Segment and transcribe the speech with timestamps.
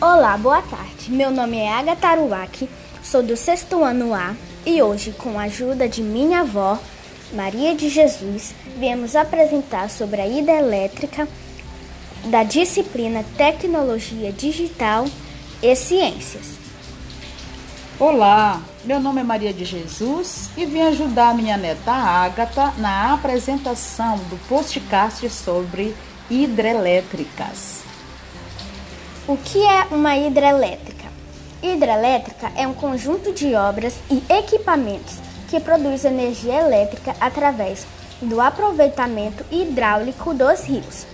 [0.00, 1.10] Olá, boa tarde.
[1.10, 2.70] Meu nome é Agatha Aruaki,
[3.02, 6.78] sou do sexto ano A e hoje, com a ajuda de minha avó,
[7.32, 11.26] Maria de Jesus, viemos apresentar sobre a hidrelétrica
[12.26, 15.04] da disciplina Tecnologia Digital
[15.60, 16.46] e Ciências.
[17.98, 24.16] Olá, meu nome é Maria de Jesus e vim ajudar minha neta Ágata na apresentação
[24.30, 25.92] do postcast sobre
[26.30, 27.87] hidrelétricas.
[29.28, 31.04] O que é uma hidrelétrica?
[31.62, 35.18] Hidrelétrica é um conjunto de obras e equipamentos
[35.50, 37.86] que produz energia elétrica através
[38.22, 41.06] do aproveitamento hidráulico dos rios.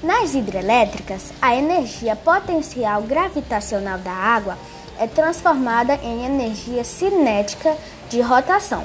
[0.00, 4.56] Nas hidrelétricas, a energia potencial gravitacional da água
[5.00, 7.76] é transformada em energia cinética
[8.08, 8.84] de rotação,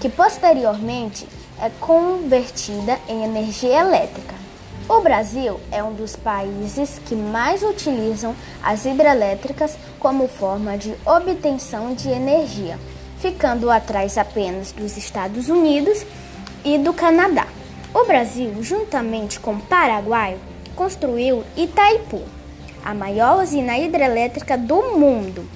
[0.00, 1.28] que posteriormente
[1.60, 4.21] é convertida em energia elétrica.
[4.94, 11.94] O Brasil é um dos países que mais utilizam as hidrelétricas como forma de obtenção
[11.94, 12.78] de energia,
[13.18, 16.04] ficando atrás apenas dos Estados Unidos
[16.62, 17.46] e do Canadá.
[17.94, 20.36] O Brasil, juntamente com o Paraguai,
[20.76, 22.20] construiu Itaipu,
[22.84, 25.48] a maior usina hidrelétrica do mundo.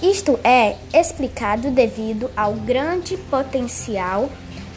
[0.00, 4.30] Isto é explicado devido ao grande potencial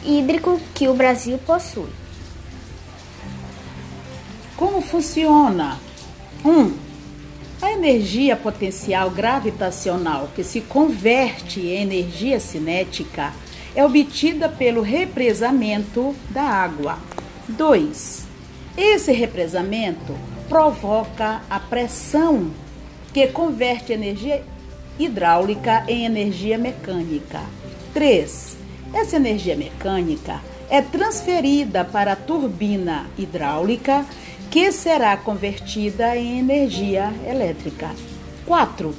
[0.04, 2.05] hídrico que o Brasil possui.
[4.56, 5.78] Como funciona?
[6.42, 6.50] 1.
[6.50, 6.72] Um,
[7.60, 13.34] a energia potencial gravitacional, que se converte em energia cinética,
[13.74, 16.98] é obtida pelo represamento da água.
[17.48, 18.26] 2.
[18.78, 20.16] Esse represamento
[20.48, 22.50] provoca a pressão
[23.12, 24.42] que converte energia
[24.98, 27.42] hidráulica em energia mecânica.
[27.92, 28.56] 3.
[28.94, 34.04] Essa energia mecânica é transferida para a turbina hidráulica
[34.56, 37.90] que será convertida em energia elétrica.
[38.46, 38.94] 4.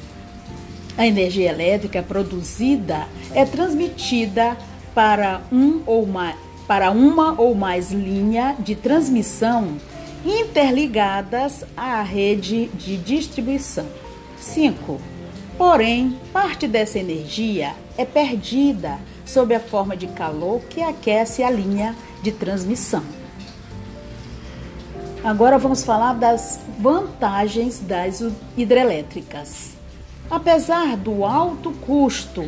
[0.95, 4.55] A energia elétrica produzida é transmitida
[4.93, 6.35] para, um ou mais,
[6.67, 9.79] para uma ou mais linhas de transmissão
[10.23, 13.87] interligadas à rede de distribuição.
[14.39, 15.01] 5.
[15.57, 21.95] Porém, parte dessa energia é perdida sob a forma de calor que aquece a linha
[22.21, 23.01] de transmissão.
[25.27, 28.23] Agora vamos falar das vantagens das
[28.55, 29.73] hidrelétricas.
[30.31, 32.47] Apesar do alto custo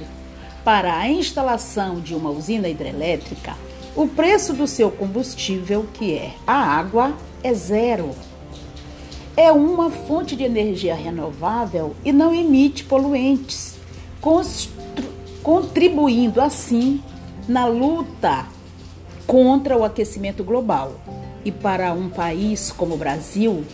[0.64, 3.54] para a instalação de uma usina hidrelétrica,
[3.98, 7.14] o preço do seu combustível, que é a água,
[7.44, 8.12] é zero.
[9.36, 13.76] É uma fonte de energia renovável e não emite poluentes,
[15.44, 17.04] contribuindo assim
[17.46, 18.46] na luta
[19.28, 20.94] contra o aquecimento global
[21.44, 23.66] e para um país como o Brasil,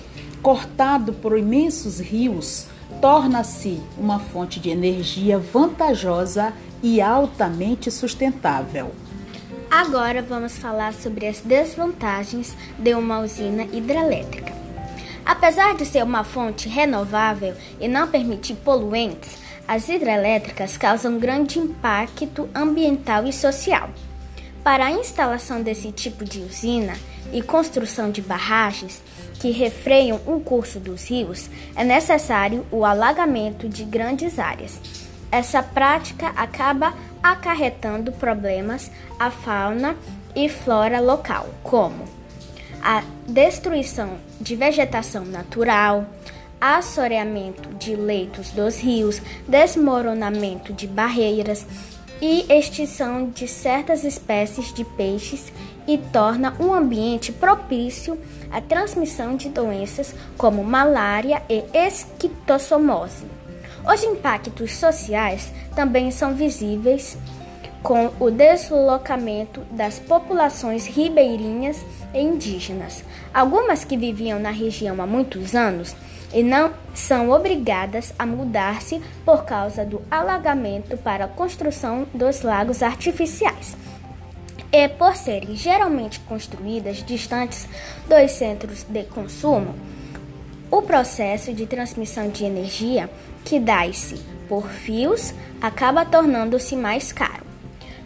[0.41, 2.67] cortado por imensos rios,
[3.01, 6.53] torna-se uma fonte de energia vantajosa
[6.83, 8.91] e altamente sustentável.
[9.69, 14.53] Agora vamos falar sobre as desvantagens de uma usina hidrelétrica.
[15.25, 19.37] Apesar de ser uma fonte renovável e não permitir poluentes,
[19.67, 23.89] as hidrelétricas causam grande impacto ambiental e social.
[24.63, 26.93] Para a instalação desse tipo de usina,
[27.35, 29.03] e construção de barragens
[29.41, 34.79] que refreiam o curso dos rios, é necessário o alagamento de grandes áreas.
[35.29, 39.97] Essa prática acaba acarretando problemas à fauna
[40.33, 42.05] e flora local, como
[42.81, 46.05] a destruição de vegetação natural,
[46.61, 51.67] assoreamento de leitos dos rios, desmoronamento de barreiras,
[52.21, 55.51] e extinção de certas espécies de peixes
[55.87, 58.19] e torna um ambiente propício
[58.51, 63.25] à transmissão de doenças como malária e esquistossomose.
[63.87, 67.17] Os impactos sociais também são visíveis
[67.83, 71.85] com o deslocamento das populações ribeirinhas
[72.15, 73.03] e indígenas.
[73.31, 75.95] Algumas que viviam na região há muitos anos
[76.33, 82.81] e não são obrigadas a mudar-se por causa do alagamento para a construção dos lagos
[82.81, 83.77] artificiais.
[84.77, 87.65] E por serem geralmente construídas distantes
[88.09, 89.73] dos centros de consumo,
[90.69, 93.09] o processo de transmissão de energia,
[93.45, 94.19] que dá-se
[94.49, 97.45] por fios, acaba tornando-se mais caro.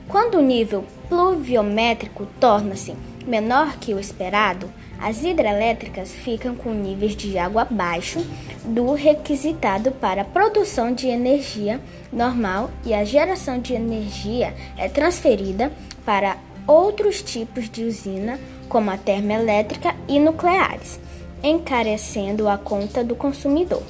[0.07, 2.95] Quando o nível pluviométrico torna-se
[3.25, 4.69] menor que o esperado,
[5.01, 8.24] as hidrelétricas ficam com níveis de água abaixo
[8.63, 11.81] do requisitado para a produção de energia
[12.13, 15.71] normal e a geração de energia é transferida
[16.06, 16.38] para
[16.69, 21.00] outros tipos de usina, como a termoelétrica e nucleares,
[21.42, 23.81] encarecendo a conta do consumidor.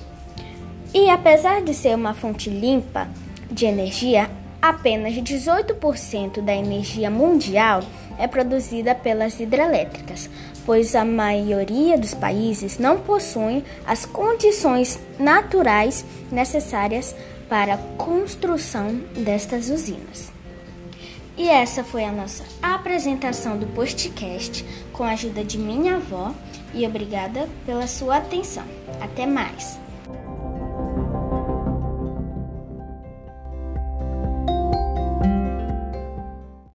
[0.94, 3.10] E apesar de ser uma fonte limpa
[3.52, 4.30] de energia,
[4.62, 7.82] apenas 18% da energia mundial
[8.18, 10.30] é produzida pelas hidrelétricas,
[10.66, 17.14] pois a maioria dos países não possuem as condições naturais necessárias
[17.50, 20.39] para a construção destas usinas.
[21.40, 26.36] E essa foi a nossa apresentação do podcast com a ajuda de minha avó
[26.74, 28.66] e obrigada pela sua atenção.
[29.00, 29.80] Até mais!